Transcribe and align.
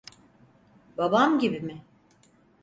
Babam 0.97 1.39
gibi 1.39 1.61
mi? 1.61 1.83